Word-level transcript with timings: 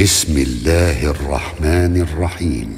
بسم 0.00 0.38
الله 0.38 1.10
الرحمن 1.10 2.06
الرحيم. 2.06 2.68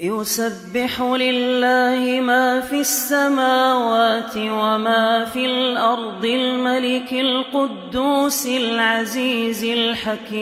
يسبح 0.00 1.02
لله 1.02 2.20
ما 2.20 2.60
في 2.60 2.80
السماوات 2.80 4.36
وما 4.36 5.24
في 5.32 5.46
الأرض 5.46 6.24
الملك 6.24 7.12
القدوس 7.12 8.46
العزيز 8.46 9.64
الحكيم. 9.64 10.36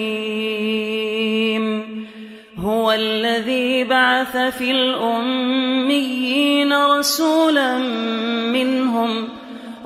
هو 2.58 2.92
الذي 2.92 3.84
بعث 3.84 4.36
في 4.58 4.70
الأميين 4.70 6.72
رسولا 6.72 7.78
منهم 7.78 8.73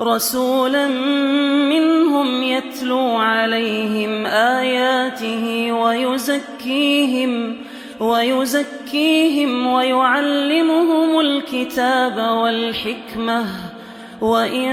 رسولا 0.01 0.87
منهم 1.67 2.43
يتلو 2.43 3.15
عليهم 3.15 4.25
آياته 4.25 5.71
ويزكيهم 5.71 7.57
ويزكيهم 7.99 9.67
ويعلمهم 9.67 11.19
الكتاب 11.19 12.17
والحكمة 12.17 13.45
وإن 14.21 14.69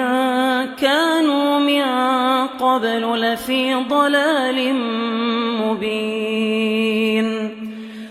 كانوا 0.75 1.59
من 1.59 1.83
قبل 2.47 3.21
لفي 3.21 3.75
ضلال 3.75 4.75
مبين 5.63 7.27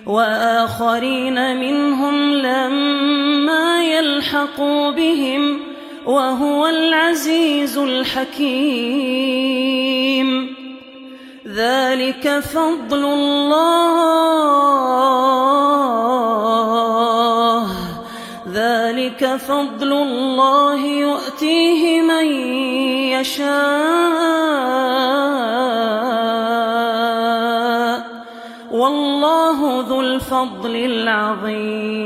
وآخرين 0.05 1.59
منهم 1.59 2.34
لما 2.34 3.84
يلحقوا 3.84 4.91
بهم 4.91 5.74
وهو 6.05 6.67
العزيز 6.67 7.77
الحكيم. 7.77 9.05
ذلك 11.47 12.39
فضل 12.39 13.05
الله. 13.05 14.05
ذلك 18.53 19.35
فضل 19.35 19.93
الله 19.93 20.85
يؤتيه 20.85 22.01
من 22.01 22.25
يشاء. 23.12 23.55
والله 28.71 29.85
ذو 29.90 30.01
الفضل 30.01 30.75
العظيم. 30.75 32.05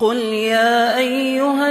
قل 0.00 0.16
يا 0.16 0.98
أيها 0.98 1.70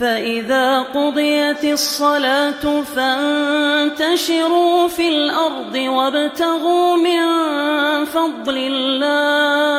فإذا 0.00 0.82
قضيت 0.82 1.64
الصلاة 1.64 2.82
فانتشروا 2.96 4.48
في 4.88 5.08
الأرض 5.08 5.74
وابتغوا 5.74 6.96
من 6.96 7.24
فضل 8.04 8.56
الله 8.56 9.74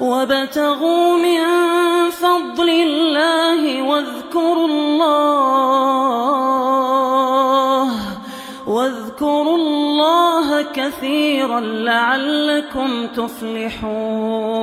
وابتغوا 0.00 1.16
من 1.16 1.40
فضل 2.10 2.68
الله 2.68 3.82
واذكروا 3.82 4.68
الله 4.68 5.82
واذكروا 8.66 9.56
الله 9.56 10.62
كثيرا 10.62 11.60
لعلكم 11.60 13.06
تفلحون. 13.06 14.62